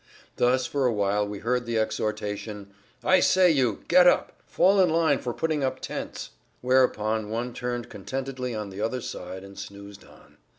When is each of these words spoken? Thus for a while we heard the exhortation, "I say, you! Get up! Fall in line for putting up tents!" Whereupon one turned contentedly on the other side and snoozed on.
Thus 0.37 0.65
for 0.65 0.87
a 0.87 0.91
while 0.91 1.27
we 1.27 1.37
heard 1.37 1.67
the 1.67 1.77
exhortation, 1.77 2.73
"I 3.03 3.19
say, 3.19 3.51
you! 3.51 3.83
Get 3.87 4.07
up! 4.07 4.41
Fall 4.47 4.79
in 4.79 4.89
line 4.89 5.19
for 5.19 5.31
putting 5.31 5.63
up 5.63 5.79
tents!" 5.79 6.31
Whereupon 6.61 7.29
one 7.29 7.53
turned 7.53 7.87
contentedly 7.87 8.55
on 8.55 8.71
the 8.71 8.81
other 8.81 9.01
side 9.01 9.43
and 9.43 9.59
snoozed 9.59 10.03
on. 10.03 10.37